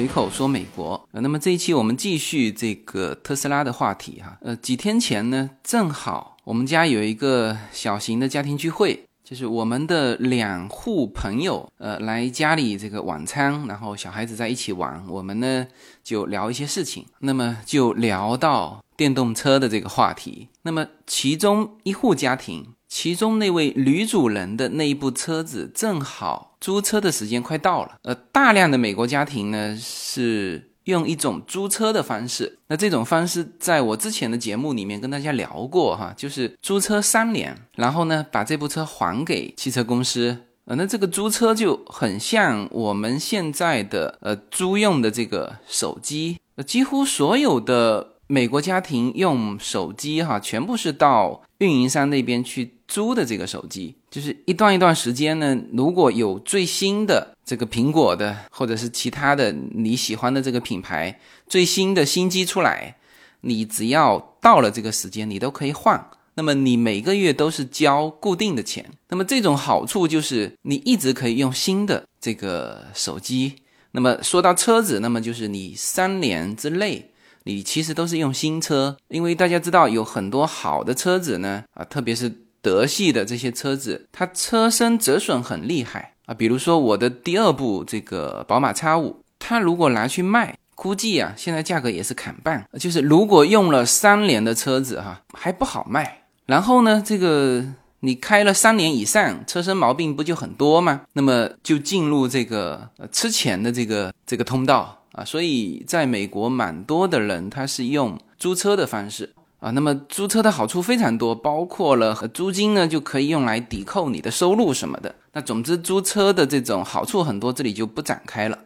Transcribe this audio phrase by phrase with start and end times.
[0.00, 0.98] 随口说美国。
[1.12, 4.38] 呃，那么这一期我们继续这个特斯拉的话题哈。
[4.40, 15.66] 呃，几天前呢，正好我们家有一个小型的家庭聚会，就是我们的两户朋友呃来家里这个晚餐，然后小孩子在一起玩，我们呢
[16.02, 17.04] 就聊一些事情。
[17.18, 20.48] 那么就聊到电动车的这个话题。
[20.62, 22.66] 那么其中一户家庭。
[22.90, 52.79] 其中那位女主人的那一部车子正好租车的时间快到了，呃，大量的美国家庭呢是用一种租车的方式，那这种方式在我之前的节目里面跟大家聊过哈，就是租车三年，然后呢把这部车还给汽车公司，呃，那这个租车就很像我们现在的呃租用的这个手机，呃，几乎所有的美国家庭用手机哈，全部是到运营商那边去。
[52.90, 55.56] 租的这个手机，就是一段一段时间呢。
[55.72, 62.96] 如果有最新的这个苹果的，或者是其他的你喜欢的这个品牌最新的新机出来，
[63.42, 66.04] 你只要到了这个时间，你都可以换。
[66.34, 68.84] 那么你每个月都是交固定的钱。
[69.10, 73.54] 那么这种好处就是你一直可以用新的这个手机。
[73.92, 77.12] 那么说到车子，那么就是你三年之内，
[77.44, 82.32] 你其实都是用新车，因为大家知道有很多好的车子呢，啊，特别是。
[82.62, 86.34] 德系的这些车子，它车身折损很厉害啊。
[86.34, 92.66] 比如说我的第二部这个宝马 X 五，它如果拿去卖，估计啊现在价格也是砍半。
[92.78, 96.24] 就是如果用了三年的车子哈，还不好卖。
[96.46, 97.64] 然后呢，这个
[98.00, 101.02] 你开了三年以上，车身毛病不就很多吗？
[101.12, 105.24] 那么就进入这个呃吃钱的这个这个通道啊。
[105.24, 109.32] 所以在美国，蛮多的人他是用租车的方式。
[109.60, 115.14] 啊，那么租车的好处非常多，包括了租金呢就可以用来抵扣你的收入什么的。
[115.32, 118.58] 那总之租车的这种好处很多，这里就不展开了。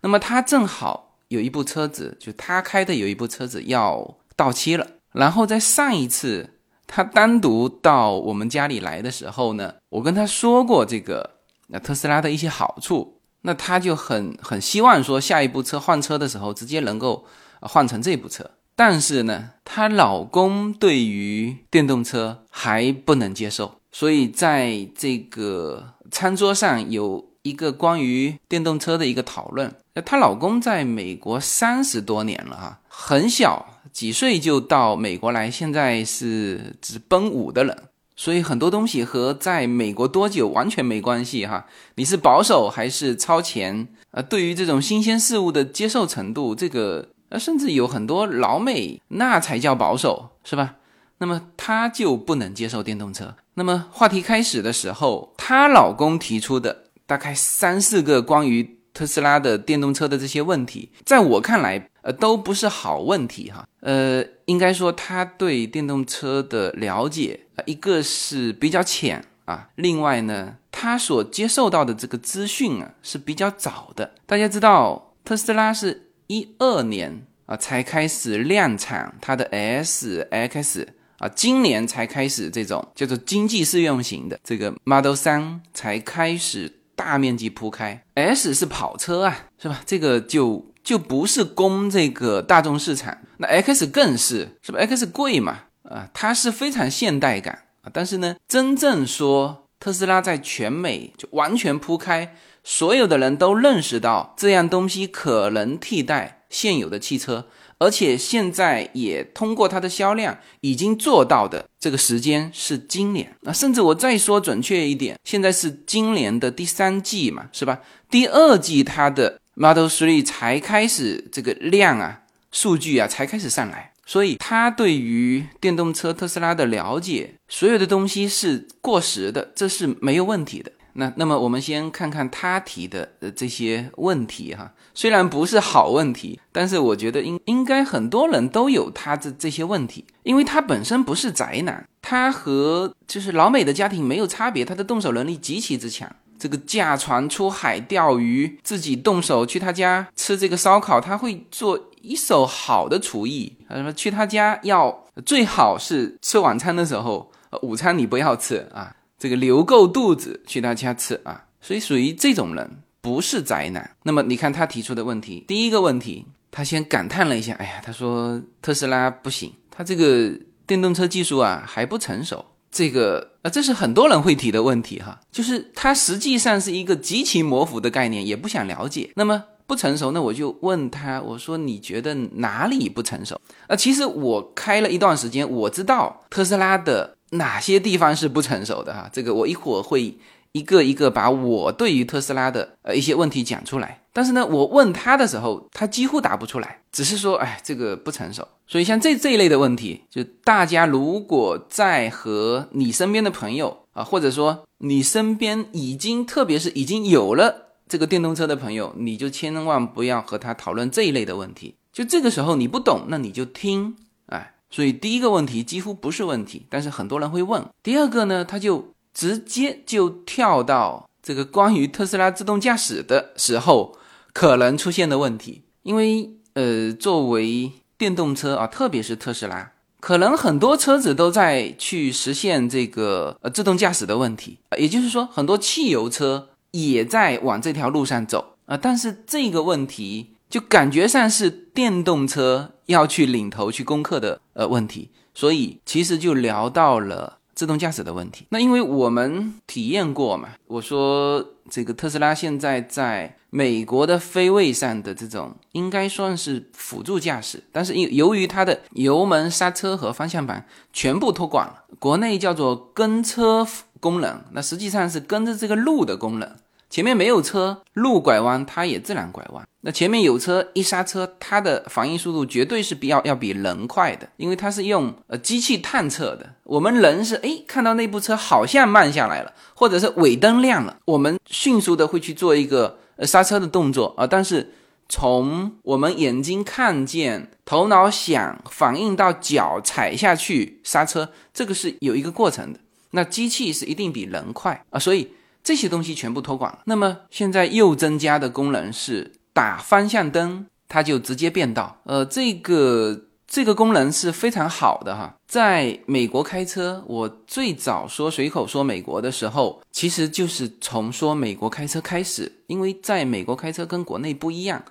[0.00, 4.86] 那么他正好有一部车子，就他开的有一部车子要到期了。
[5.12, 6.50] 然后在上一次
[6.88, 11.38] 他单独到我们家里来的时候呢，我跟他说过这个
[11.68, 17.24] 那特斯拉的一些好处，那他就很很希望说下一部车换车的时候直接能够
[17.60, 18.50] 换成这部车。
[18.74, 29.74] 但是呢，她老公对于电动车还不能接受，所以在这个餐桌上有一个关于电动车的一个讨论。
[29.94, 37.76] 那她老公在美国三十多年了哈，很小几岁就到美国来，现在是只奔五的人，
[38.16, 41.66] 所以很多东西和在美国多久完全没关系哈。
[41.96, 43.86] 你是保守还是超前？
[44.12, 47.10] 呃，对于这种新鲜事物的接受程度，这个。
[47.32, 50.74] 那甚至有很多老美，那才叫保守，是吧？
[51.16, 53.34] 那么她就不能接受电动车。
[53.54, 63.66] 那么话题开始的时候，她老公提出的大概三四个关于特斯拉的电动车的这些问题，在我看来，呃，都不是好问题哈。
[63.80, 74.12] 呃，应该说他对电动车的了解，一个是比较浅啊，另外呢，他所接受到的这个资讯啊是比较早的。
[74.26, 76.08] 大家知道，特斯拉是。
[76.32, 80.88] 一二年啊，才开始量产它的 S X
[81.18, 88.02] 啊，今年才开始这种叫做经济适用型的这个 Model 三才开始大面积铺开。
[88.14, 89.82] S 是跑车啊，是吧？
[89.84, 93.18] 这个就就不是供这个大众市场。
[93.36, 97.90] 那 X 更是，是吧？X 贵嘛，啊，它是非常现代感啊。
[97.92, 102.36] 但是呢，真正说特斯拉在全美就完全铺开。
[102.62, 107.48] 所有的人都认识到这样东西可能替代现有的汽车，
[107.78, 117.80] 而且现在也通过它的销量已经做到的这个时间是今年啊，甚至我再说准确一点，现在是今年的第三季嘛，是吧？
[118.08, 122.20] 第二季它的 Model Three 才开始这个量啊，
[122.52, 130.70] 数据啊才开始上来，所以他对于电动车特斯拉的了解，所有的东西是过时的，这是没有问题的。
[130.92, 157.30] 那那么我们先看看他提的这些问题哈，虽然不是好问题，但是我觉得应应该很多人都有他的这些问题，因为他本身不是宅男，他和就是老美的家庭没有差别，他的动手能力极其之强，这个驾船出海钓鱼，自己动手去他家吃这个烧烤，他会做一手好的厨艺，什么去他家要最好是吃晚餐的时候，
[157.62, 158.96] 午餐你不要吃啊。
[159.20, 162.68] 这个留够肚子去他家吃啊，所以属于这种人
[163.00, 163.94] 不是宅男。
[164.02, 170.36] 那么你看他提出的问题，第一个问题，他先感叹了一下，哎呀，他说特斯拉不行，他这个
[170.66, 172.44] 电动车技术啊还不成熟。
[172.72, 179.10] 这个啊，这是很多人会提的问题哈，就是它实际上是一个极其模糊的概念，也不想了解。
[179.14, 183.38] 那么不成熟，那我就问他，我说你觉得哪里不成熟？
[183.66, 189.08] 啊，其实我开了一段时间，我知道特斯拉的哪些地方是不成熟的哈。
[189.12, 190.16] 这个我一会儿会
[190.52, 194.00] 一个一个把我对于特斯拉的呃一些问题讲出来。
[194.12, 198.46] 但是呢，我问他的时候，他几乎答不出来，只是说，哎，这个不成熟。
[198.66, 211.76] 所以像这这一类的问题，就大家如果在和你身边的朋友啊，或者说你身边已经，特别是已经有了这个电动车的朋友，你就千万不要和他讨论这一类的问题。
[211.90, 213.96] 就这个时候你不懂，那你就听，
[214.26, 214.54] 哎。
[214.70, 217.62] 所以第一个问题几乎不是问题，但是很多人会问。
[217.82, 223.96] 第二个呢，他就直接就跳到这个关于特斯拉自动驾驶的时候。
[224.34, 238.78] 可能出现的问题，因为呃，作为电动车啊，特别是特斯拉，可能很多车子都在去实现这个呃自动驾驶的问题，也就是说，很多汽油车也在往这条路上走啊。
[238.78, 247.40] 但是这个问题就感觉上是电动车要去领头去攻克的呃问题，所以其实就聊到了。
[247.62, 263.64] 自动驾驶的问题，那因为我们体验过嘛，我说这个特斯拉现在在美国的飞位上的这种应该算是辅助驾驶，但是因由于它的油门、刹车和方向盘全部托管了，国内叫做跟车
[264.00, 266.56] 功能，那实际上是跟着这个路的功能。
[266.92, 269.66] 前面没有车，路拐弯它也自然拐弯。
[269.80, 276.54] 那前面有车，一刹车，它的反应速度绝对是比要要比人快的，因为它是用呃机器探测的。
[276.64, 284.26] 我们人是哎看到那部车好像慢下来了，或者是尾灯亮了，我们迅速的会去做一个呃刹车的动作啊。
[284.26, 284.74] 但是
[285.08, 292.78] 从我们眼睛看见、头脑想、反应到脚踩下去刹车，这个是有一个过程的。
[293.12, 295.32] 那机器是一定比人快啊，所以。
[295.64, 296.80] 这些东西全部托管了。
[296.84, 302.00] 那么现在又增加的功能是打方向灯，它就直接变道。
[302.04, 305.36] 呃，这个这个功能是非常好的哈。
[305.46, 312.50] 在美国开车，我最早说随口说美国的时候，其实就是从说美国开车开始。
[312.66, 314.82] 因为在美国开车跟国内不一样，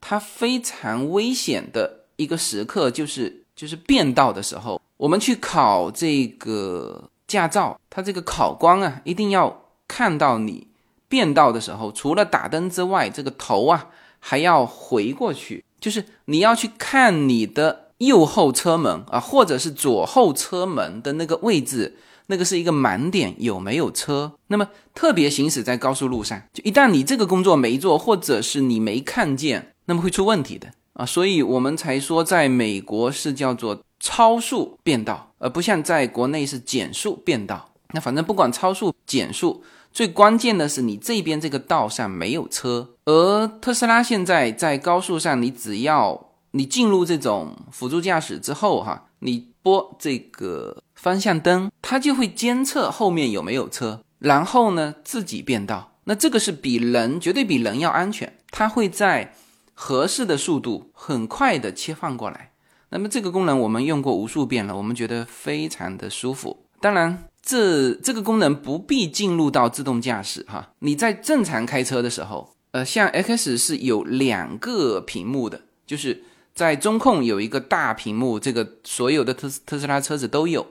[0.00, 4.80] 它非常危险的一个时刻就是就是变道的时候。
[4.96, 9.65] 我们去考这个驾照，它这个考官啊，一定要。
[9.88, 10.66] 看到你
[11.08, 13.88] 变道的时候，除了打灯之外，这个头啊
[14.18, 21.96] 还要回过去，就是你要去看你的右后车门啊，或者是左后车门的那个位置，
[22.26, 24.32] 那个是一个盲点，有没有车？
[24.48, 31.06] 那么特别行驶在高速路上，就一旦你这个工作没做，或者是你没看见，那么会出问题的啊。
[31.06, 37.70] 所以我们才说，在美国是叫做超速变道，而不像在国内是减速变道。
[37.92, 39.62] 那反正不管超速减速。
[39.96, 55.92] 最关键的是，你这边这个道上没有车，而特斯拉现在在高速上，你只要你进入这种辅助驾驶之后，哈，你拨这个方向灯，它就会监测后面有没有车，然后呢自己变道。
[56.04, 59.32] 那这个是比人绝对比人要安全，它会在
[59.72, 62.50] 合适的速度很快的切换过来。
[62.90, 66.66] 那么这个功能我们用过无数遍了，我们觉得非常的舒服。
[66.82, 67.25] 当然。
[67.46, 80.66] 这这个功能不必进入到自动驾驶哈，你在正常开车的时候，呃，像 X 是有两个屏幕的，就是在中控有一个大屏幕，这个所有的特斯特斯拉车子都有，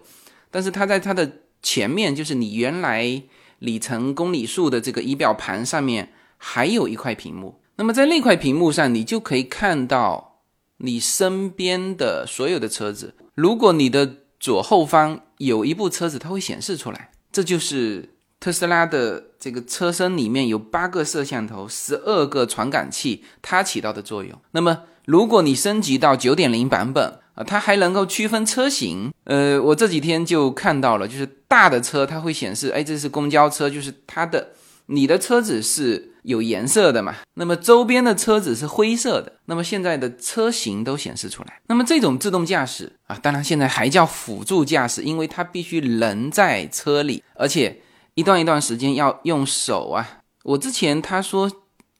[0.51, 3.24] 但是它在它的前面，就是你原来
[3.60, 10.41] 里程公里数的这个仪表盘上面还有一块屏幕，那么在那块屏幕上，你就可以看到
[10.79, 15.22] 你身边的所有的车子，如果你的左后方。
[15.40, 24.40] 有一部车子，它会显示出来，这就是特斯拉的这个车身里面有八个摄像头、十二个传感器，它起到的作用。
[24.52, 29.12] 那么，如果你升级到九点零版本啊，它还能够区分车型。
[29.25, 34.52] 呃，我这几天就看到了，就是大的车它会显示，哎，这是公交车，就是它的
[34.86, 36.14] 你的车子是。
[36.25, 37.15] 有颜色的嘛？
[37.36, 39.32] 那么周边的车子是灰色的。
[39.46, 41.62] 那么现在的车型都显示出来。
[41.67, 47.79] 那么这种自动驾驶啊，当然现在还叫辅助驾驶，因为它必须人在车里，而且
[48.15, 50.20] 一段一段时间要用手啊。
[50.44, 51.51] 我之前他说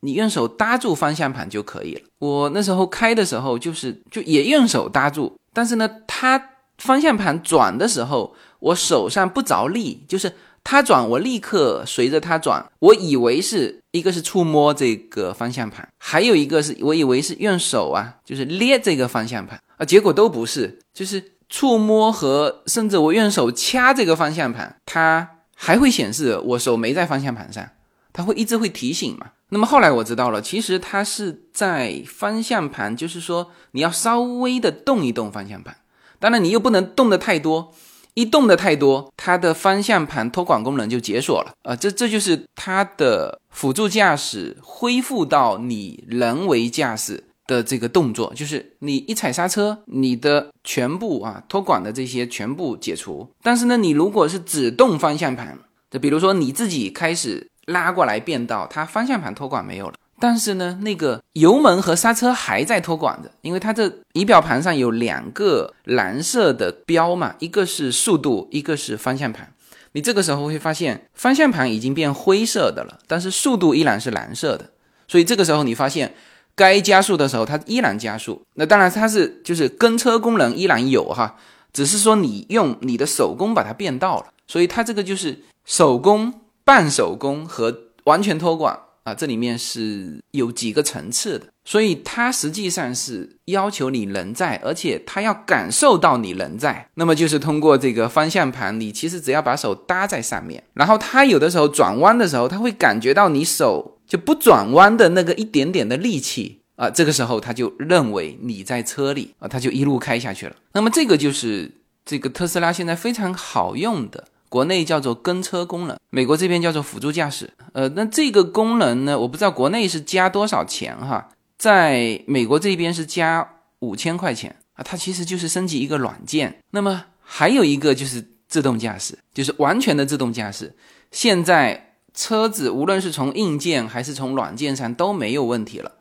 [0.02, 2.02] 你用手搭住方向盘就可以了。
[2.20, 10.34] 我那时候开的时候就是就也用手搭住，但是呢，它方向盘转的时候，我手上不着力，就是。
[10.66, 12.70] 它转，我立刻随着它转。
[12.80, 19.86] 我以为是一个是触摸这个方向盘，还有一个是我以为是用手啊，就是捏这个方向盘啊。
[19.86, 27.70] 结果都不是，就是触摸和甚至我用手掐这个方向盘，它还会显示我手没在方向盘上。
[28.12, 29.28] 它会一直会提醒嘛。
[29.50, 35.76] 那么后来我知道了，其实它是在方向盘，就是说你要稍微的动一动方向盘，
[36.18, 37.74] 当然你又不能动的太多，
[38.16, 41.76] 一动的太多，它的方向盘托管功能就解锁了啊。
[41.76, 53.30] 这这就是它的辅助驾驶恢复到你人为驾驶的这个动作，就是你一踩刹车，你的全部啊托管的这些全部解除。
[53.44, 55.60] 但是呢，你如果是只动方向盘，
[55.92, 57.52] 就比如说你自己开始。
[57.66, 59.96] 拉过来变道，它方向盘托管没有了，
[60.28, 69.54] 但是呢，那个油门和刹车还在托管着，因为它这仪表盘上有两个蓝色的标嘛，一个是速度，一个是方向盘。
[69.92, 74.72] 你这个时候会发现方向盘已经变灰色的了，但是速度依然是蓝色的，
[75.08, 76.16] 所以这个时候你发现
[76.56, 78.42] 该加速的时候它依然加速。
[78.56, 81.36] 那当然它是就是跟车功能依然有哈，
[81.72, 86.34] 只是说你用你的手工把它变道了，所以它这个就是手工。
[86.68, 87.72] 半手工和
[88.06, 88.76] 完全托管
[89.06, 96.90] 啊，这里面是有几个层次的，所以它实际上是要求你人在，而且它要感受到你人在。
[96.96, 110.56] 那么就是通过这个方向盘，你其实只要把手搭在上面，然后它有的时候转弯的时候，它会感觉到你手就不转弯的那个一点点的力气啊，这个时候它就认为你在车里啊，它就一路开下去了。
[110.74, 111.72] 那么这个就是
[112.04, 114.30] 这个特斯拉现在非常好用的。
[114.56, 117.50] 国内叫做跟车功能，美国这边叫做辅助驾驶。
[117.74, 123.46] 呃，那这个功能呢，我不知道国内是加多少钱哈，在美国这边是加
[123.80, 126.58] 五千块钱啊，它其实就是升级一个软件。
[126.72, 130.74] 那么还有一个就是自动驾驶，就是完全的自动驾驶。
[131.12, 135.92] 现在车子无论是从硬件还是从软件上都没有问题了，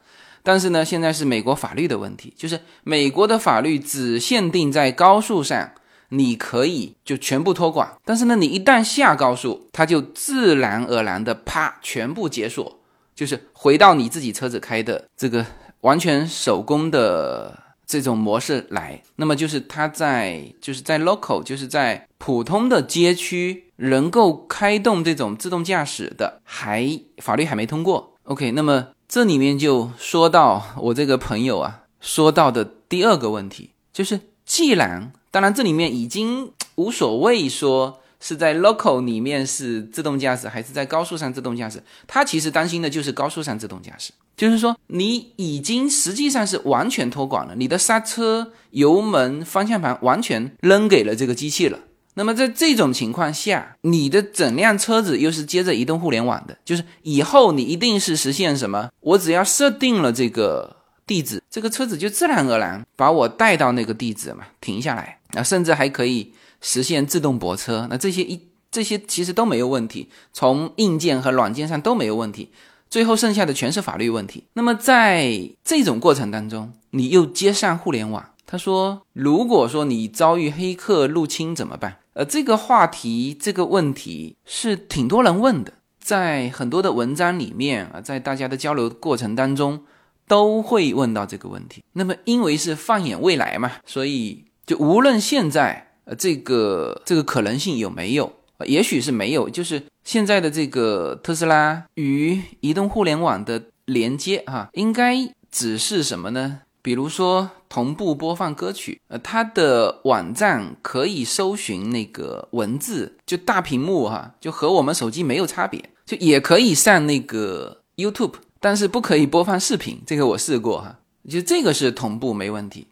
[0.45, 5.73] 但是呢，现在是美国法律的问题，就是美国的法律只限定在高速上。
[6.11, 12.81] 你可以就全部托管，但是呢，你一旦下高速，它就自然而然的啪全部解锁，
[13.15, 15.45] 就是回到你自己车子开的这个
[15.81, 19.03] 完全手工的这种模式来。
[19.17, 28.15] 那么就是它在就是在 local 就是在普通的街区能够开动这种自动驾驶的，还法律还没通过。
[28.25, 41.83] OK，那么这里面就说到我这个朋友啊说到的第二个问题，就是既然当然，这里面已经无所谓，说是在 local 里面是自动驾驶，还是在高速上自动驾驶。
[42.07, 51.81] 他其实担心的就是高速上自动驾驶，就是说你已经实际上是完全托管了，你的刹车、油门、方向盘完全扔给了这个机器了。
[52.15, 58.89] 那么在这种情况下，你的整辆车子又是接着移动互联网的，就是以后你一定是实现什么？
[59.01, 60.77] 我只要设定了这个。
[61.07, 67.87] 地址，这个车子就自然而然把我带到那个地址嘛，停下来，啊，甚至还可以实现自动泊车。
[67.91, 72.51] 那这些一这些其实都没有问题，从硬件和软件上都没有问题。
[72.89, 74.45] 最后剩下的全是法律问题。
[74.53, 81.97] 那么在这种过程当中，你又接上互联网，他说，如果说你遭遇黑客入侵怎么办？
[82.13, 89.85] 呃，这个话题这个问题是挺多人问的，在很多的文章里面啊，在大家的交流过程当中。
[90.27, 91.85] 都会问到这个问题。
[91.93, 98.33] 那么，因为是放眼未来嘛，所以就无论现在呃这个这个可能性有没有，
[98.67, 99.49] 也许是没有。
[99.49, 105.17] 就是现在的这个特斯拉与移动互联网的连接啊，应该
[105.51, 106.61] 只是什么呢？
[106.83, 118.35] 比如说同步播放歌曲，呃，它的网站可以搜寻那个文字，就大屏幕哈，就和我们手机没有差别，就也可以上那个 YouTube。
[118.61, 122.87] 但是不可以播放视频，这个我试过哈，就这个是同步没问题。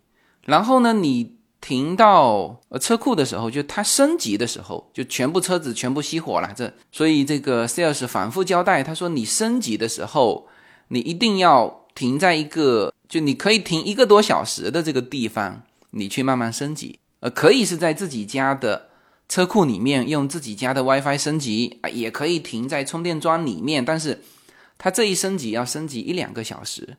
[0.44, 6.52] 然后呢，你停到呃车库的时候，就它升级的时候，就全部车子全部熄火了。
[6.54, 10.46] 这所以这个 sales 反复交代，他说你升级的时候，
[10.88, 16.98] 你一定要停在一个就你可以停一个多小时的这个地方，你去慢慢升级。
[17.20, 18.90] 呃，可以是在自己家的
[19.28, 24.22] 车库里面用自己家的 WiFi 升级啊，也可以停在充电桩里面，但是。
[24.78, 26.96] 它这一升级要升级一两个小时，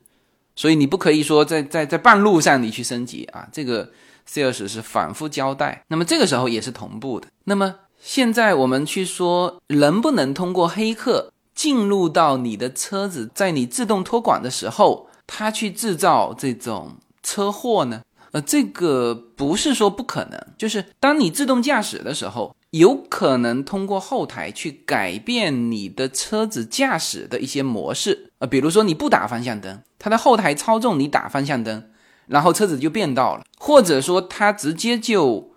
[0.56, 3.46] 所以你不可以说在在在半路上你去升级啊。
[3.52, 3.92] 这个
[4.28, 5.84] sales 是反复交代。
[5.88, 7.28] 那么这个时候也是同步的。
[7.44, 18.02] 那么现在我们去说能不能通过黑客进入到你的车子，在你自动托管的时候，他去制造这种车祸呢？
[18.32, 22.54] 呃，这个不是说不可能，就是当你自动驾驶的时候。
[22.74, 31.84] 有可能通过后台去改变你的车子驾驶的一些模式啊，比如说你不打方向灯，它的后台操纵你打方向灯，
[32.26, 35.52] 然后车子就变道了；或者说它直接就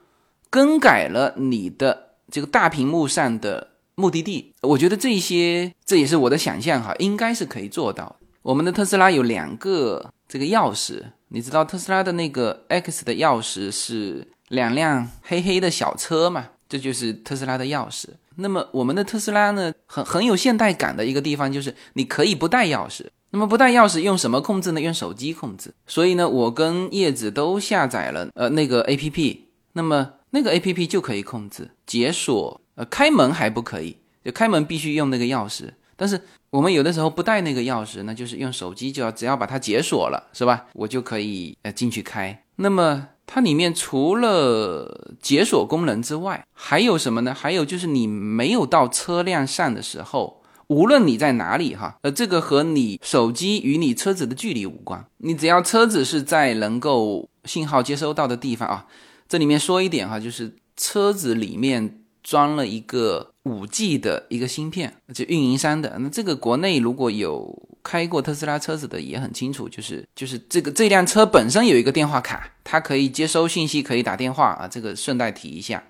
[0.49, 4.53] 更改了你的这个大屏幕上的目的地。
[4.61, 8.17] 我觉得这些这也是我的想象哈，应该是可以做到。
[8.43, 16.47] 我们的特斯拉有两个这个钥匙，你知道特斯拉的那个 X 的钥匙是两辆黑黑的小车嘛？
[16.69, 18.07] 这就是特斯拉的钥匙。
[18.35, 23.05] 那么我们的特斯拉呢，很很有现代感的一个地方就是你可以不带钥匙。
[23.29, 24.79] 那么不带钥匙用什么控制呢？
[24.79, 25.73] 用手机控制。
[25.85, 29.47] 所以呢，我跟叶子都下载了呃那个 A P P。
[29.73, 35.69] 那么那个 A P P 就可以控制解锁，呃开门还不可以，就开门必须用那个钥匙。
[35.95, 36.19] 但是
[36.49, 40.65] 我们有的时候不带那个钥匙，那就是用手机就要只要把它解锁了，是吧？
[40.73, 42.43] 我就可以呃进去开。
[42.55, 47.33] 那么它里面除了解锁功能之外，还有什么呢？
[47.33, 50.41] 还有就是你没有到车辆上的时候。
[50.67, 55.05] 无论你在哪里，哈，呃，这个和你手机与你车子的距离无关。
[55.19, 58.85] 你只要车子是在能够信号接收到的地方啊。
[59.29, 65.97] 这里面说一点哈，就是车子里面装了一个五 G 的一个芯片，就运营商的。
[65.99, 74.67] 那这个国内如果有开过特斯拉车子的也很清楚，就是就是这个这辆车本身有一个电话卡，它可以接收信息，可以打电话啊。
[74.67, 75.81] 这个顺带提一下，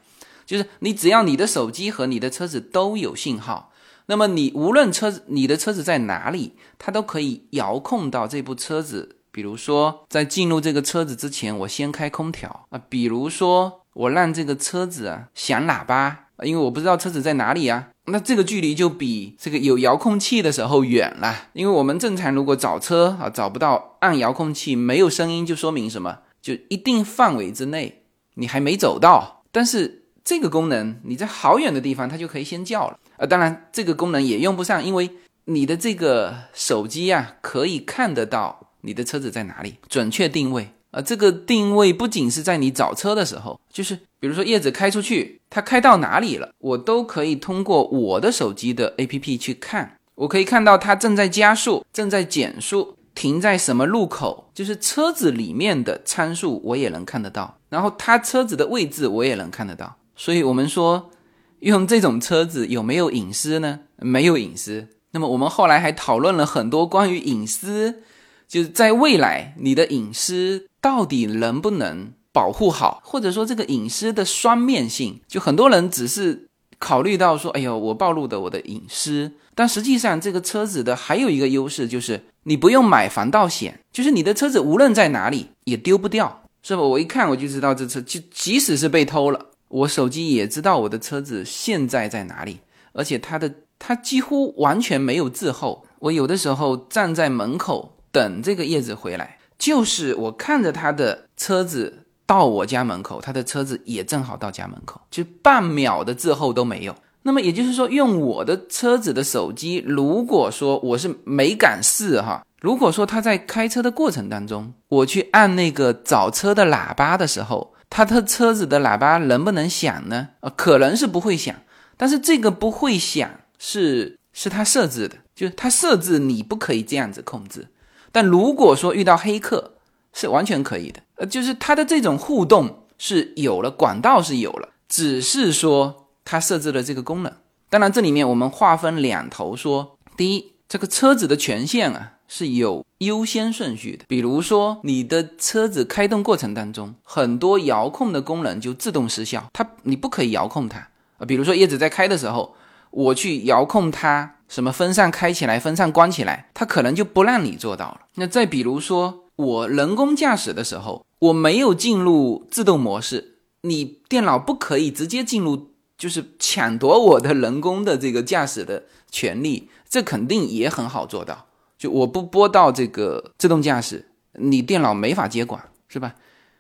[0.46, 3.72] 就是你只要你的手机和你的车子都有信号。
[4.08, 9.14] 那么你无论车子你的车子在哪里，它都可以遥控到这部车子。
[9.30, 17.90] 比如说，在进入这个车子之前，我先开空调啊；比如说，我让这个车子啊响喇叭，因为我不知道车子在哪里啊。
[18.06, 21.50] 那这个距离就比这个有遥控器的时候远了。
[21.54, 26.20] 因为我们正常如果找车啊找不到，按遥控器没有声音，就说明什么？
[26.42, 29.44] 就一定范围之内你还没走到。
[29.52, 32.98] 但是这个功能你在好远的地方，它就可以先叫了。
[33.18, 35.10] 呃，当然这个功能也用不上，因为
[35.46, 40.70] 你的这个手机啊，可以看得到你的车子在哪里，准确定位。
[40.92, 49.98] 啊，这个定位不仅是在你找车的时候，就是比如说叶子开出去，它开到哪里了，我都可以通过我的手机的 APP 去看。
[50.16, 59.98] 我可以看到它正在加速，正在减速，停在什么路口，就是车子里面的参数我也能看得到，然后它车子的位置我也能看得到。
[60.16, 61.10] 所以我们说。
[61.60, 63.80] 用这种车子有没有隐私呢？
[63.98, 64.88] 没有隐私。
[65.12, 68.04] 那么我们后来还讨论了很多关于隐私，
[68.48, 75.22] 就是在未来你的隐私到底能不能保护好，或者说这个隐私的双面性。
[75.28, 86.82] 就很多人只是考虑到说，哎呦，我暴露的我的隐私，但实际上这个车子的还有一个优势就是你不用买防盗险，就是你的车子无论在哪里也丢不掉，是吧？
[86.84, 89.48] 我一看我就知道这车就即使是被偷了。
[89.70, 92.60] 我手机也知道我的车子现在在哪里，
[92.94, 95.86] 而且它的它几乎完全没有滞后。
[96.00, 106.96] 我有的时候站在门口等这个叶子回来，就是我看着他的车子到我家门口，他的车子也正好到家门口，就半秒的滞后都没有。
[107.24, 117.74] 那么也就是说，用我的车子的手机，如果说我是没敢试哈，如果说他在开车的过程当中，我去按那个找车的喇叭的时候。
[117.90, 120.30] 他的车子的喇叭能不能响呢？
[120.42, 121.56] 呃，可能是不会响，
[121.96, 127.68] 但是这个不会响是是他设置的，就是他设置你不可以这样子控制。
[128.12, 129.74] 但如果说遇到黑客，
[130.14, 131.00] 是完全可以的。
[131.16, 137.34] 呃，就是他的这种互动是有了，管道是有了，只是说他设置了这个功能。
[137.70, 142.14] 当然，这里面我们划分两头说，第一，这个车子的权限啊。
[142.28, 150.80] 是有优先顺序的，比如说你的车子开动过程当中，很多遥控的功能就自动失效，它你不可以遥控它
[151.18, 151.26] 啊。
[151.26, 152.56] 比如说叶子在开的时候，
[152.92, 158.02] 我去遥控它，什么风扇开起来，风扇关起来，它可能就不让你做到了。
[158.16, 171.47] 那再比如说我人工驾驶的时候，我没有进入自动模式，你电脑不可以直接进入，就是抢夺我的人工的这个驾驶的权利，这肯定也很好做到。
[171.78, 176.16] 就我不播到这个自动驾驶，你电脑没法接管，是吧？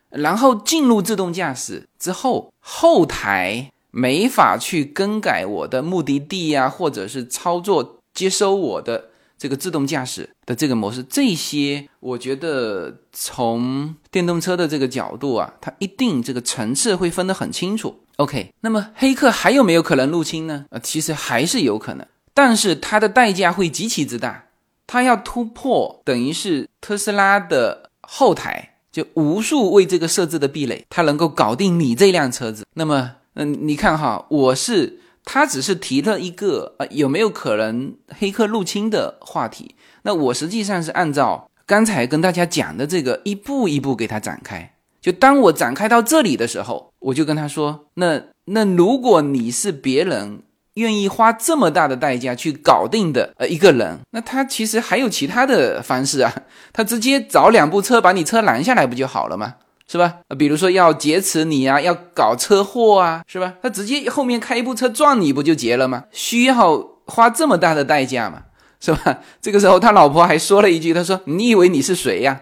[0.09, 17.99] 然后进入自动驾驶之后，后台没法去更改我的目的地呀，或者是操作接收我的这个自动驾驶的这个模式，这些我觉得从电动车的这个角度啊，它一定这个层次会分得很清楚。
[18.15, 20.65] OK，那么黑客还有没有可能入侵呢？
[20.69, 24.45] 呃，其实还是有可能，但是它的代价会极其之大。
[24.87, 32.65] 它要突破，等于是特斯拉的后台就无数为这个设置的壁垒，它能够搞定你这辆车子。
[32.73, 44.73] 那么，嗯，你看哈，我是他只是提了一个呃有没有可能黑客入侵的话题，那我实际上是按照刚才跟大家讲的这个一步一步给他展开。
[45.01, 50.41] 就当我展开到这里的时候，我就跟他说，那那如果你是别人
[50.77, 56.31] 愿意花这么大的代价去搞定的呃一个人，那他其实还有其他的方式啊，
[56.71, 59.55] 他直接找两部车把你车拦下来不就好了吗？
[59.89, 60.15] 是吧？
[60.37, 63.53] 比如说要劫持你啊，要搞车祸啊，是吧？
[63.61, 66.03] 他直接后面开一部车撞你不就结了吗？
[66.11, 68.43] 需要花这么大的代价吗？
[68.79, 69.19] 是吧？
[69.41, 72.41] 这个时候他老婆还说了一句，他说：“你以为你是谁呀？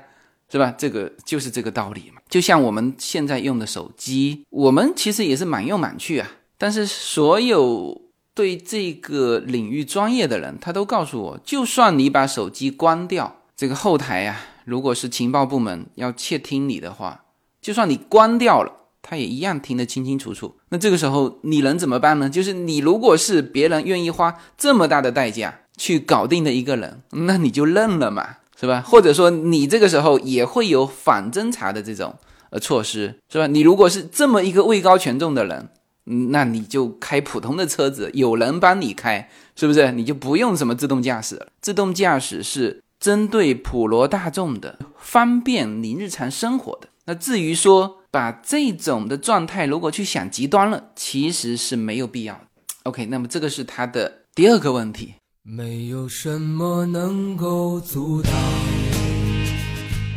[0.51, 2.21] 是吧？”这个就是这个道理嘛。
[2.27, 8.04] 就像我们现在用的手机，我们其实也是满用满去啊，但是所有。
[8.35, 17.23] 对这个领域专业的人，他都告诉我，就算你把手机关掉，这个后台呀，如果是情报部门要窃听你的话，
[17.61, 20.57] 就算你关掉了，他也一样听得清清楚楚。
[20.67, 22.29] 那这个时候你能怎么办呢？
[22.29, 28.83] 就是你如果是别人愿意花这么大的代价去搞定的一个人，那你就认了嘛，是吧？
[28.85, 32.13] 或者说你这个时候也会有反侦查的这种
[32.49, 33.47] 呃措施，是吧？
[33.47, 35.69] 你如果是这么一个位高权重的人。
[36.05, 39.91] 那你就开普通的车子，有人帮你开，是不是？
[39.91, 41.47] 你就不用什么自动驾驶了。
[41.61, 46.89] 自动驾驶是针对普罗大众的，方便你日常生活的。
[47.05, 52.41] 那至于说把这种的状态，如果去想极端了，其实是没有必要的。
[52.83, 55.15] OK，那么这个是他的第二个问题。
[55.41, 58.31] 没有什么能够阻挡。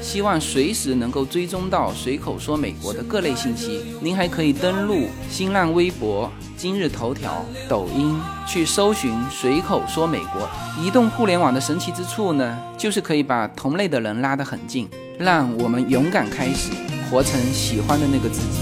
[0.00, 3.80] 希望随时能够追踪到随口说美国的各类信息。
[4.00, 10.48] 您还可以登录新浪微博、今日头条、抖音去搜寻“随口说美国”。
[10.80, 16.70] 移动互联网的神奇之处呢，就是可以把同类的人拉得很近，让我们勇敢开始，
[17.10, 18.60] 活成喜欢的那个自己。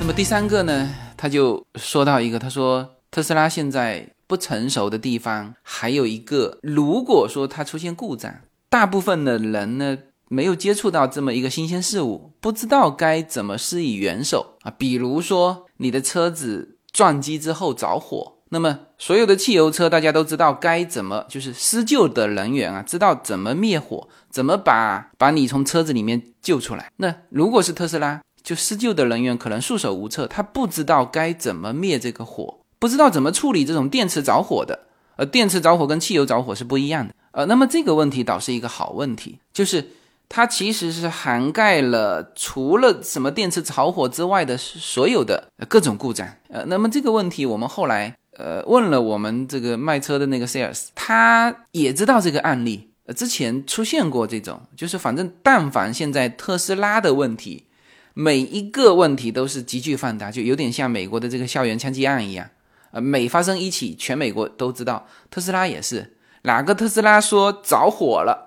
[0.00, 4.13] 那么第三个呢，他就说到一个，他说特斯拉现在。
[4.26, 8.34] 不成熟的地方还有一个，如果说它出现故障，
[8.68, 14.72] 大部分的人呢没有接触到这么一个新鲜事物，不知道该怎么施以援手啊。
[14.76, 26.90] 比如说你的车子撞击之后着火，那么所有的汽油车大家都知道该怎么，就是施救的人员啊，知道怎么灭火，怎么把把你从车子里面救出来。
[26.96, 32.60] 那如果是特斯拉，就施救的人员可能束手无策，他不知道该怎么灭这个火。
[32.84, 34.78] 不知道怎么处理这种电池着火的，
[35.16, 39.92] 呃，电池着火跟汽油着火是不一样的，呃，那么这个问题倒是一个好问题，就是
[40.28, 57.64] 它其实是涵盖了除了什么电池着火之外的所有的各种故障，呃，那么这个问题我们后来呃问了我们这个卖车的那个 sales，他也知道这个案例，呃，之前出现过这种，就是反正但凡现在特斯拉的问题，
[58.12, 62.46] 每一个问题都是急剧放大，就有点像美国的这个校园枪击案一样。
[62.94, 65.04] 呃，每发生一起，全美国都知道。
[65.28, 68.46] 特斯拉也是，哪个特斯拉说着火了，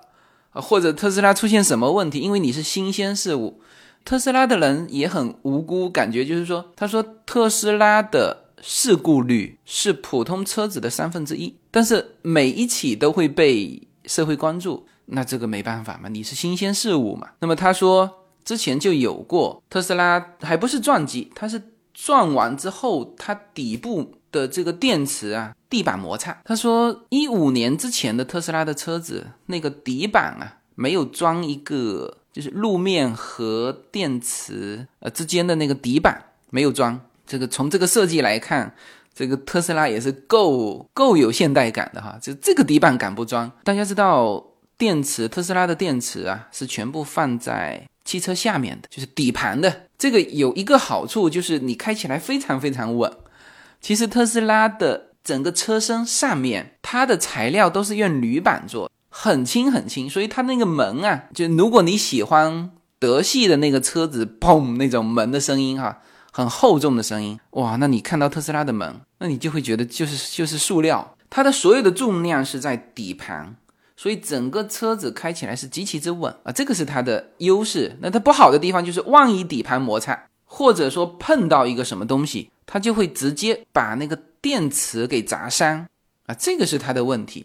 [0.52, 3.60] 或者特斯拉出现什么问题，因为你是新鲜事物，
[4.06, 17.28] 特斯拉的人也很无辜，感觉就是说，他说特斯拉的事故率是普通车子的三分之一，但是每一起都会被社会关注，那这个没办法嘛，你是新鲜事物嘛。
[17.40, 21.62] 那么他说之前就有过特斯拉，还不是撞击，它是
[21.98, 24.14] 撞完之后，它底部。
[24.30, 26.38] 的这个电池啊，地板摩擦。
[26.44, 37.00] 他说，一五年之前的特斯拉的车子，那个底板啊，没有装一个，就是路面和电池呃之间的那个底板没有装。
[37.26, 38.74] 这个从这个设计来看，
[39.14, 42.18] 这个特斯拉也是够够有现代感的哈。
[42.20, 43.50] 就这个底板敢不装？
[43.64, 44.44] 大家知道，
[44.76, 49.82] 电池特斯拉的电池啊，是全部放在汽车下面的，就是底盘的。
[49.98, 53.12] 这个有一个好处，就是你开起来非常非常稳。
[53.82, 66.00] 其实特斯拉的整个车身上面，它的材料都是用铝板做，很轻很轻，所以它那个门啊，就如果你喜欢德系的那个车子，砰那种门的声音哈，
[66.32, 73.54] 很厚重的声音，哇，那你看到特斯拉的门，那你就会觉得就是就是塑料，它的所有的重量是在底盘，
[73.98, 77.94] 所以整个车子开起来是极其之稳啊，这个是它的优势。
[78.00, 80.18] 那它不好的地方就是，万一底盘摩擦。
[80.50, 85.86] 或者说碰到一个什么东西，它就会直接把那个电池给砸伤
[86.24, 87.44] 啊，这个是它的问题。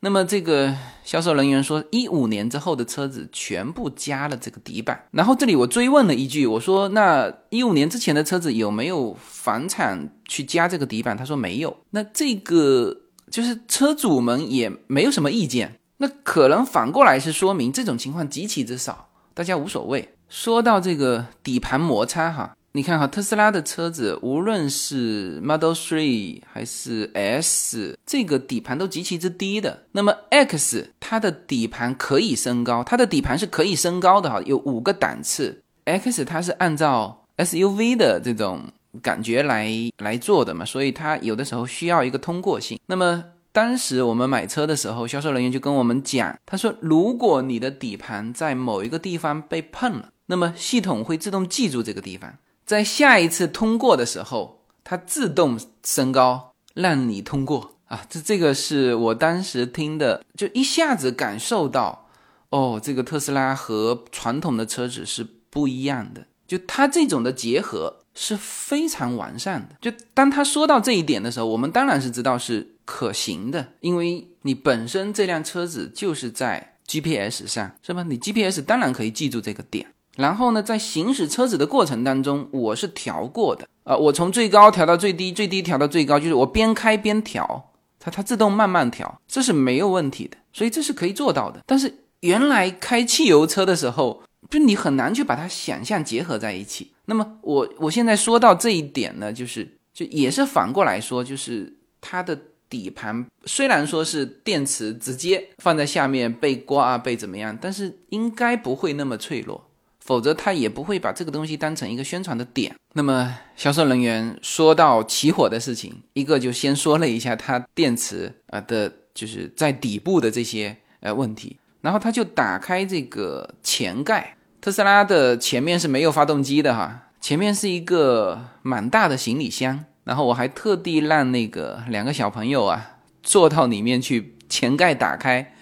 [0.00, 0.72] 那么这个
[1.02, 5.06] 销售人员说，一五年之后的车子全部加了这个底板。
[5.10, 11.16] 然后这里我追问了一句，我说那一五年之前的车子有没有房产去加这个底板？
[11.16, 11.76] 他说没有。
[11.90, 12.96] 那这个
[13.30, 15.74] 就是车主们也没有什么意见。
[15.98, 20.08] 那可能反过来是说明这种情况极其之少，大家无所谓。
[20.28, 22.54] 说到这个底盘摩擦哈。
[22.72, 29.84] 你看哈，特斯拉的车子，无论是 Model Three 还是 S，这个底盘都极其之低的。
[29.92, 35.62] 那么 X 它的底盘可以升高，它的底盘是可以升高的哈，有五个档次。
[35.86, 38.62] X 它是按照 SUV 的这种
[39.02, 42.78] 感觉来来做的嘛，所以它有的时候需要一个通过性。
[42.86, 52.34] 那么当时我们买车的时候，销售人员就跟我们讲，他说如果你的底盘在某一个地方被碰了，那么系统会自动记住这个地方。
[52.64, 58.04] 在下一次通过的时候，它自动升高，让你通过啊！
[58.08, 62.08] 这这个是我当时听的，就一下子感受到，
[62.50, 69.76] 哦，这个特斯拉和传统的车子是不一样的，就它这种的结合是非常完善的。
[69.80, 78.02] 就当他说到这一点的时候，我们当然是知道是可行的，因为你本身这辆车子就是在 GPS 上，是吧？
[78.02, 79.86] 你 GPS 当然可以记住这个点。
[80.16, 91.60] 然后呢，在行驶车子的过程当中，我是调过的啊，我从最高调到最低，最低调到最高，就是我边开边调，它它自动慢慢调，这是没有问题的，所以这是可以做到的。
[91.64, 96.90] 但是原来开汽油车的时候，就你很难去把它想象结合在一起。
[97.08, 109.64] 那么我我现在说到这一点呢，就是就也是反过来说，就是它的底盘虽然说是电池直接放在下面被刮被怎么样，但是应该不会那么脆弱。
[110.00, 112.74] 否则他也不会把这个东西当成一个宣传的点。
[112.94, 124.37] 那么销售人员说到起火的事情，一个就先说了一下它电池啊的，就是在底部的这些呃问题，然后他就打开这个前盖。
[124.60, 135.54] 特斯拉的前面是没有发动机的哈，前面是一个蛮大的行李箱，然后我还特地让那个两个小朋友啊坐到里面去，前盖打开。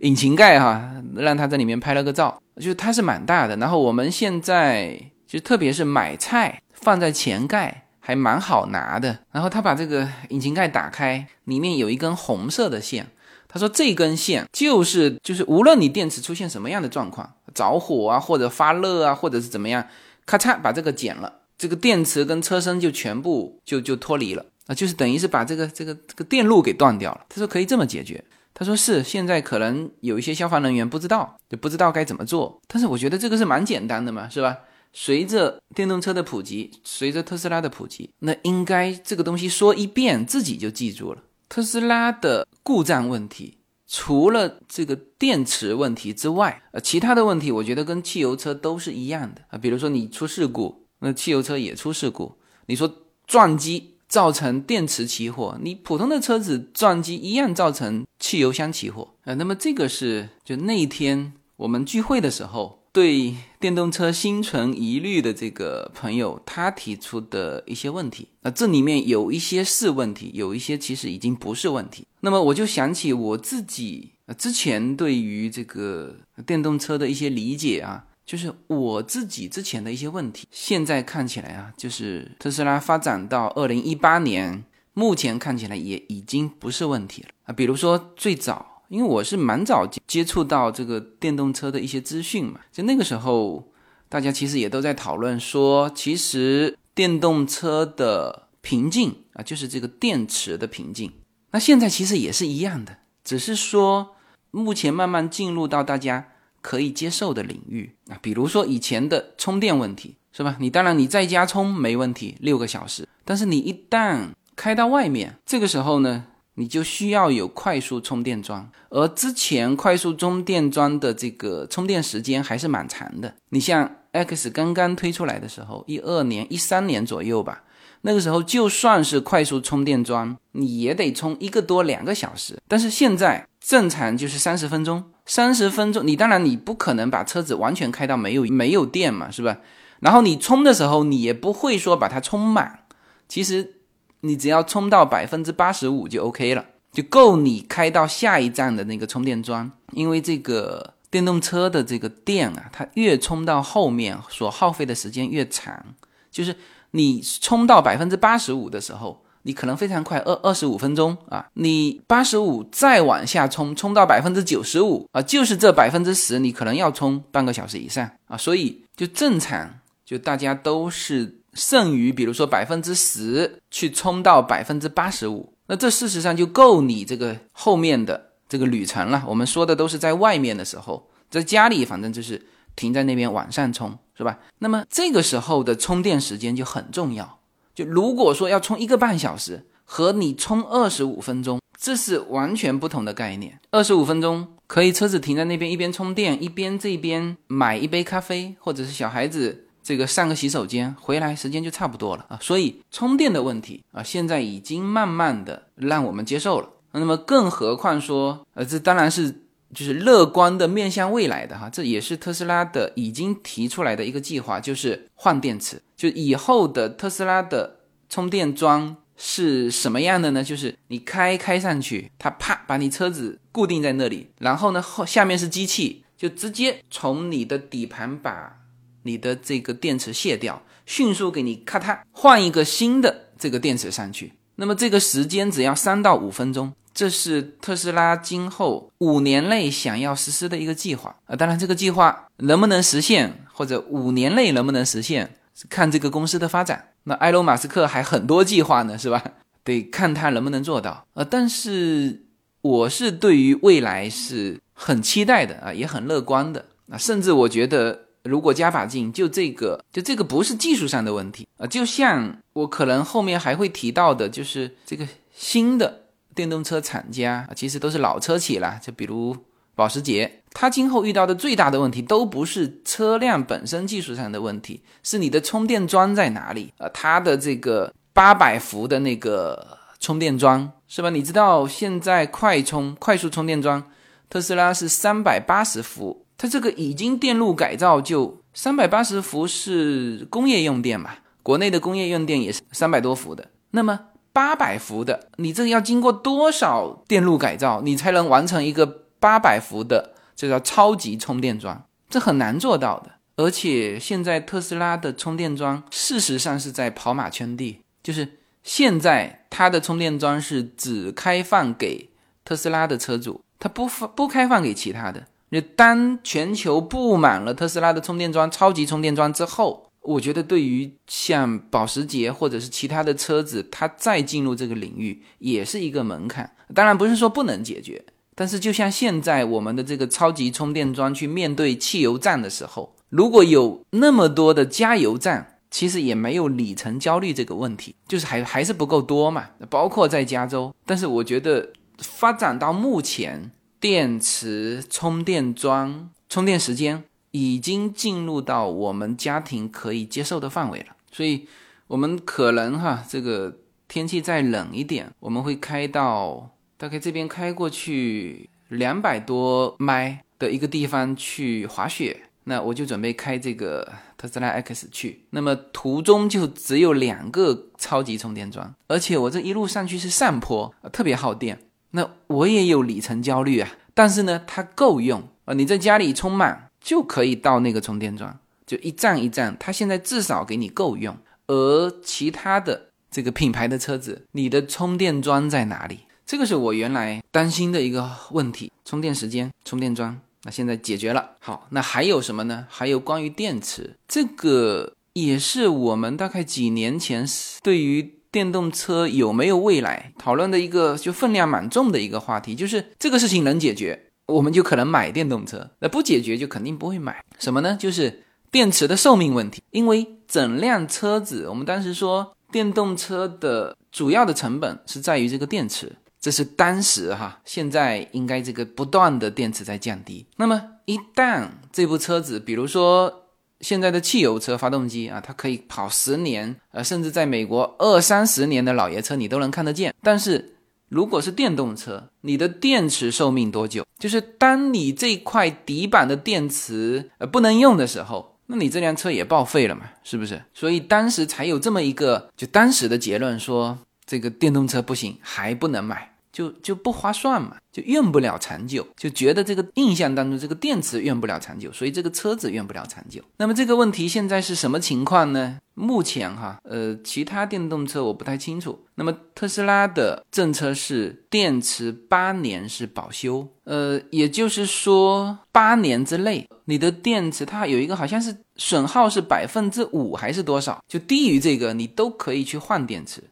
[0.00, 3.54] 引擎盖哈，让他在里面拍了个照，就是它是蛮大的。
[3.56, 9.18] 然后我们现在就特别是买菜放在前盖还蛮好拿的。
[9.30, 13.08] 然后他把这个引擎盖打开，里面有一根红色的线。
[13.52, 19.84] 他说这根线就是就是无论你电池出现什么样的状况，着火啊或者发热啊或者是怎么样，
[20.24, 27.26] 咔嚓把这个剪了，这个电池跟车身就全部就就脱离了啊，就是等于是把这个这个这个电路给断掉了。
[27.28, 28.22] 他说可以这么解决。
[28.52, 32.60] 他说是现在可能有一些消防人员不知道，就不知道该怎么做。
[32.68, 34.58] 但是我觉得这个是蛮简单的嘛，是吧？
[34.92, 41.22] 随着电动车的普及，随着特斯拉的普及，那应该这个东西说一遍自己就记住了。
[41.50, 49.58] 特斯拉的故障问题，除了这个电池问题之外，呃，其他的问题我觉得跟汽油车都是一样的啊。
[49.58, 52.38] 比如说你出事故，那汽油车也出事故。
[52.66, 52.90] 你说
[53.26, 53.96] 撞击。
[54.10, 68.28] 造成电池起火，你普通的车子撞击一样造成汽油箱起火呃，那么这个是就那一天我们聚会的时候，对电动车心存疑虑的这个朋友他提出的一些问题。
[68.42, 72.06] 那这里面有一些是问题，有一些其实已经不是问题。
[72.20, 78.06] 那么我就想起我自己之前对于这个电动车的一些理解啊。
[78.26, 84.62] 就是我自己之前的一些问题，现在看起来啊，就是特斯拉发展到二零一八年，
[84.94, 87.52] 目前看起来也已经不是问题了啊。
[87.52, 93.72] 比如说最早，因为我是蛮早接触到这个电动车的一些资讯嘛，就那个时候，
[94.08, 101.10] 大家其实也都在讨论说，其实电动车的瓶颈啊，就是这个电池的瓶颈。
[101.52, 104.16] 那现在其实也是一样的，只是说
[104.50, 106.26] 目前慢慢进入到大家。
[106.62, 110.58] 可以接受的领域啊，比如说以前的充电问题，是吧？
[110.60, 113.08] 你当然你在家充没问题，六个小时。
[113.24, 114.26] 但是你一旦
[114.56, 116.26] 开到外面，这个时候呢，
[116.60, 118.70] 你就需要有快速充电桩。
[118.90, 123.34] 而之前快速充电桩的这个充电时间还是蛮长的。
[123.48, 127.62] 你像 X 刚刚推出来的时候，一二年、一三年左右吧。
[128.02, 132.58] 那个时候就算是快速充电桩，你也得充一个多两个小时。
[132.68, 139.58] 但是现在正常就是三十分钟，三十分钟，你当然你不可能把车子完全开到没有没有电嘛，是吧？
[140.00, 142.80] 然后你充的时候，你也不会说把它充满，
[143.28, 143.79] 其实
[144.20, 149.70] 你只要充到百分之八十五就 OK 了，就够你开到下一站的那个充电桩。
[149.92, 155.94] 因为这个电动车的这个电啊，它越充到后面所耗费的时间越长。
[156.30, 156.56] 就是
[156.92, 159.24] 你充到百分之八十五的时候。
[159.42, 179.24] 你可能非常快，二二十五分钟啊，你八十五再往下充，充到百分之九十五啊，就是这百分之十，你可能要充半个小时以上啊，所以就正常，就大家都是剩余，比如说百分之十去冲到百分之八十五，那这事实上就够你这个后面的这个旅程了。
[179.26, 182.40] 我们说的都是在外面的时候，在家里反正就是
[182.76, 184.38] 停在那边往上冲，是吧？
[184.58, 187.38] 那么这个时候的充电时间就很重要。
[187.74, 193.58] 就如果说要充一个半小时，和你充二十五分钟，这是完全不同的概念。
[193.70, 202.38] 二十五分钟可以车子停在那边，一边充电，一边这边买一杯咖啡，或者是小孩子这个上个洗手间，回来时间就差不多了啊。
[202.40, 206.68] 所以充电的问题啊，现在已经慢慢的让我们接受了。
[206.92, 209.28] 那么更何况说，呃，这当然是
[209.74, 215.82] 就是乐观的面向未来的哈，这也是特斯拉的已经提出来的一个计划，就是换电池。
[215.96, 220.44] 就以后的特斯拉的充电桩是什么样的呢？
[220.44, 228.59] 就是你开开上去，它啪把你车子固定在那里，然后呢后下面是机器，就直接从你的底盘把
[229.02, 234.32] 你的这个电池卸掉，迅速给你咔嚓换一个新的这个电池上去。
[234.56, 241.34] 那么这个时间只要三到五分钟，这是特斯拉今后五年内想要实施的一个计划啊。
[241.34, 245.36] 当然，这个计划能不能实现，或者五年内能不能实现？
[245.68, 249.22] 看这个公司的发展，那埃隆·马斯克还很多计划呢，是吧？
[249.62, 251.04] 得看他能不能做到。
[251.12, 252.22] 啊，但是
[252.62, 256.96] 我是对于未来是很期待的啊，也很乐观的啊。
[256.96, 261.66] 甚至我觉得，如果加把劲，就这个，就这个不是技术上的问题啊。
[261.66, 266.02] 就像我可能后面还会提到的，就是这个新的
[266.34, 269.36] 电动车厂家，其实都是老车企了，就比如
[269.74, 270.42] 保时捷。
[270.52, 276.88] 它今后遇到的最大的问题都不是车辆本身技术上的问题，是你的充电桩在哪里啊？
[276.92, 281.08] 它的这个八百伏的那个充电桩是吧？
[281.08, 283.84] 你知道现在快充快速充电桩，
[284.28, 291.10] 特斯拉是三百八十伏，它这个已经电路改造就三百八十伏是工业用电嘛？
[291.42, 294.00] 国内的工业用电也是三百多伏的，那么
[294.32, 298.86] 八百伏的，你这个要经过多少电路改造，你才能完成一个
[299.18, 300.14] 八百伏的？
[300.34, 303.10] 这叫超级充电桩，这很难做到的。
[303.36, 312.08] 而且现在特斯拉的充电桩，事实上是在跑马圈地，就是现在它的充电桩是只开放给
[312.46, 315.26] 特斯拉的车主，它不放不开放给其他的。
[315.50, 326.50] 你当全球布满了特斯拉的充电桩、超级充电桩之后，我觉得对于像保时捷或者是其他的车子，它再进入这个领域也是一个门槛。
[326.74, 328.02] 当然不是说不能解决。
[328.36, 339.44] 但是，就像现在我们的这个超级充电桩去面对汽油站的时候，如果有那么多的加油站，其实也没有里程焦虑这个问题，就是还还是不够多嘛。
[339.68, 350.96] 包括在加州，但是我觉得发展到目前，电池充电桩充电时间已经进入到我们家庭可以接受的范围了。
[351.10, 351.48] 所以，
[351.88, 353.56] 我们可能哈，这个
[353.88, 356.50] 天气再冷一点，我们会开到。
[356.76, 365.26] 大概这边开过去两百多迈的一个地方去滑雪，那我就准备开这个特斯拉 X 去。
[365.28, 371.58] 那么途中就只有两个超级充电桩，而且我这一路上去是上坡，特别耗电。
[371.92, 375.54] 那我也有里程焦虑啊，但是呢，它够用啊。
[375.54, 381.16] 你在家里充满就可以到那个充电桩，就一站一站，它现在至少给你够用。
[381.46, 386.00] 而其他的这个品牌的车子，你的充电桩在哪里？
[386.24, 391.30] 这个是我原来担心的一个问题，充电时间、充电桩，那现在解决了。
[391.40, 392.68] 好，那还有什么呢？
[392.70, 397.26] 还有关于电池，这个也是我们大概几年前
[397.64, 402.54] 对于电动车有没有未来讨论的一个就分量蛮重的一个话题。
[402.54, 407.24] 就是这个事情能解决，我们就可能买电动车；那不解决，就肯定不会买。
[407.38, 407.76] 什么呢？
[407.78, 409.62] 就是电池的寿命问题。
[409.70, 415.96] 因为整辆车子，我们当时说电动车的主要的成本是在于这个电池。
[416.20, 420.26] 这是当时哈，现在应该这个不断的电池在降低。
[420.36, 423.19] 那么一旦这部车子，比如说
[423.60, 429.94] 现在的汽油车发动机啊，它可以跑十年，呃，甚至在美国二三十年的老爷车你都能看得见。
[430.02, 430.56] 但是
[430.88, 433.86] 如果是电动车，你的电池寿命多久？
[433.98, 439.82] 就是当你这块底板的电池呃不能用的时候，那你这辆车也报废了嘛？
[440.02, 440.42] 是不是？
[440.54, 446.14] 所以当时才有这么一个，就当时的结论说这个电动车不行，还不能买。
[446.40, 453.20] 就就不划算嘛，就用不了长久，就觉得这个印象当中这个电池用不了长久，所以这个车子用不了长久。
[453.36, 455.58] 那么这个问题现在是什么情况呢？
[455.74, 458.86] 目前哈，呃，其他电动车我不太清楚。
[458.94, 473.22] 那么特斯拉的政策是电池八年是保修，呃，也就是说八年之内你的电池它有一个好像是损耗是百分之五还是多少，就低于这个你都可以去换电池。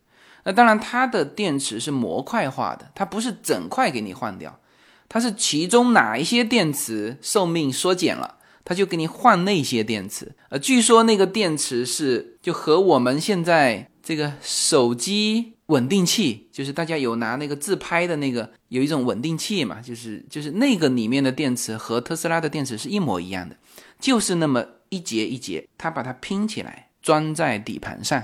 [0.45, 4.59] 那当然它的电池是模块化的，它不是整块给你换掉，
[5.09, 8.37] 它是其中哪一些电池寿命缩减了。
[8.65, 23.57] 它就给你换那些电池，呃，据说那个电池是就和我们现在这个手机稳定器，就是大家有拿那个自拍的那个有一种稳定器嘛，就是就是那个里面的电池和特斯拉的电池是一模一样的，
[23.99, 28.23] 就是那么一节一节，它把它拼起来装在底盘上。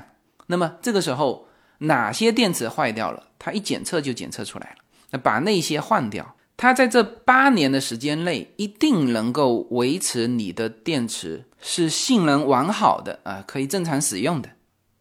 [0.49, 1.49] 那么这个时候
[1.87, 4.77] 哪些电池坏掉了，它一检测就检测出来了，
[5.11, 6.37] 那把那些换掉。
[6.57, 14.49] 它在这八年的时间内，一定能够维持你的电池是性能完好的啊，可以正常使用的。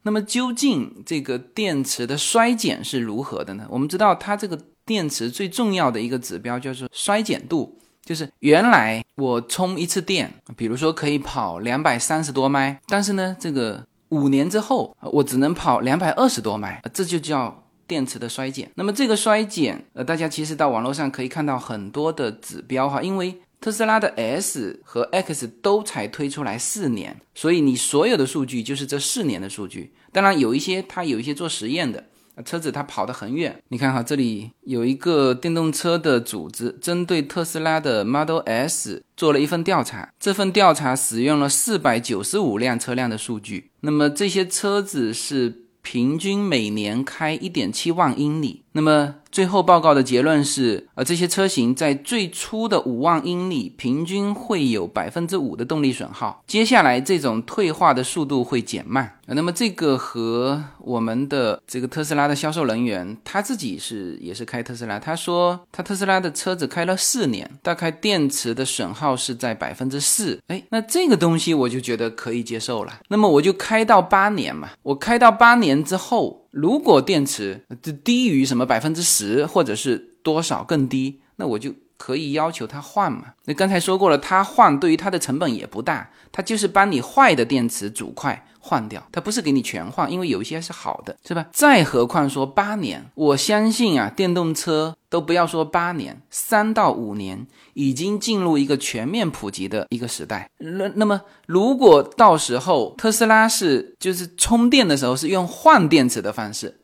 [0.02, 3.68] 那么究竟这个电池的衰减是如何的呢？
[3.70, 17.62] 我们知道，它这个电池最重要的一个指标就是衰减度，就是原来我充一次电，比如说可以跑两百三十多迈，但是呢，这个五年之后我只能跑两百二十多迈，这就叫。
[17.86, 29.94] 电池的衰减，那么这个衰减，呃，大家其实到网络上可以看到很多的指标哈，因为特斯拉的 S 和 X 都才推出来四年，所以你所有的数据就是这四年的数据。
[30.14, 32.06] 当然有一些它有一些做实验的
[32.44, 33.62] 车子，它跑得很远。
[33.68, 45.62] 你看哈，这里有一个电动车的组织针对特斯拉的 Model S 做了一份调查，这份调查使用了四百九十五辆车辆的数据，那么这些车子是。
[45.86, 49.16] 平均每年开一点七万英里，那么。
[49.34, 59.18] 最后报告的结论是，呃，这些车型在最初的五万英里平均会有百分之五的动力损耗，接下来这种退化的速度会减慢。
[59.26, 70.40] 那么这个和我们的这个特斯拉的销售人员他自己是也是开特斯拉，他说他特斯拉的车子开了四年，大概电池的损耗是在百分之四。
[70.46, 73.00] 哎，那这个东西我就觉得可以接受了。
[73.08, 76.43] 那么我就开到八年嘛，我开到八年之后。
[76.54, 77.66] 如果电池
[78.04, 83.34] 低于什么百分之十，或者是多少更低，那我就可以要求他换嘛。
[83.46, 88.46] 那刚才说过了，他换对于他的成本也不大，他就是帮你坏的电池组块。
[88.66, 91.46] 换掉，它不是给你全换，因为有一些是好的，是吧？
[91.52, 100.50] 再何况说八年，我相信啊，电动车都不要说八年，三到五年已经进入一个全面普及的一个时代。
[100.58, 106.80] 那那么，如果到时候特斯拉是就是充电的时候是用换电池的方式，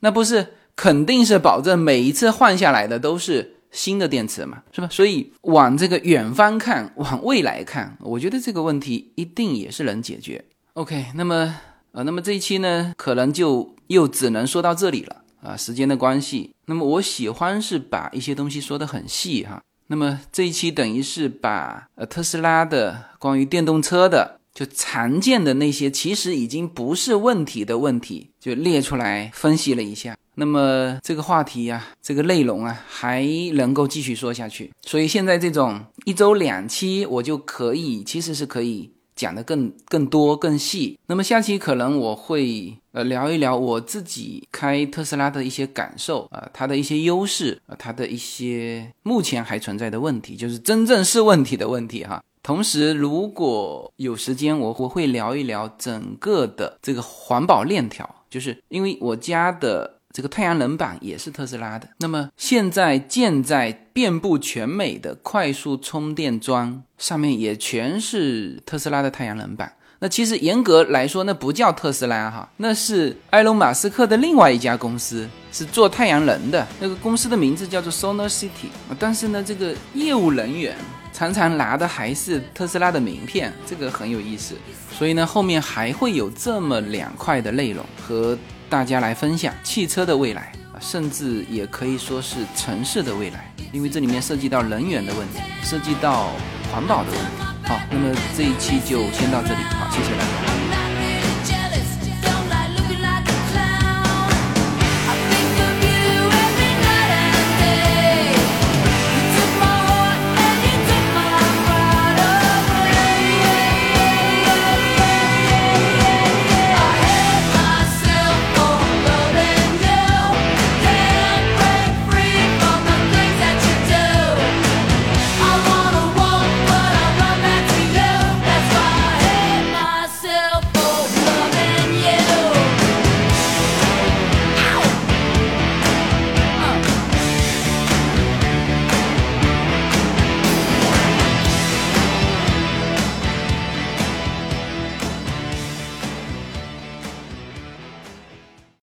[0.00, 4.88] 那不是肯定是保证每一次换下来的都是新的电池嘛，是吧？
[4.90, 10.44] 所以往这个远方看，往未来看，我觉得这个问题一定也是能解决。
[10.74, 11.54] OK，那么
[11.92, 16.50] 呃，那么这一期呢，可能就又只能说到这里了啊，时间的关系。
[16.66, 19.62] 那么我喜欢是把一些东西说得很细哈。
[19.92, 30.16] 那么这一期等于是把呃特斯拉的关于电动车的就常见的那些其实已经不是问题的问题，就列出来分析了一下。
[30.36, 33.22] 那么这个话题呀，这个内容啊，还
[33.52, 34.70] 能够继续说下去。
[34.80, 38.92] 所以现在这种一周两期，我就可以其实是可以。
[39.22, 52.20] 讲的更更多更细，那么下期可能我会呃聊一聊我自己开特斯拉的一些感受啊，它的一些优势啊，它的一些目前还存在的问题，就是真正是问题的问题哈。
[52.42, 59.98] 同时，如果有时间，我我会聊一聊整个的这个环保链条，就是因为我家的。
[60.12, 61.88] 这个太阳能板也是特斯拉的。
[61.98, 69.72] 那么现在建在遍布全美的快速充电桩上面也全是特斯拉的太阳能板。
[69.98, 76.66] 那其实严格来说，那不叫特斯拉哈，那是埃隆·马斯克的另外一家公司，是做太阳能的。
[76.80, 78.68] 那个公司的名字叫做 Solar City。
[78.98, 80.76] 但是呢，这个业务人员
[81.12, 84.56] 常常拿的还是特斯拉的名片，这个很有意思。
[84.90, 88.36] 所以呢，后面还会有这么两块的内容和。
[88.72, 96.30] 大家来分享汽车的未来啊，甚至也可以说是城市的未来，因为这里面涉及到能源的问题，涉及到
[96.72, 97.68] 环保的问题。
[97.68, 100.51] 好，那么这一期就先到这里，好，谢谢大家。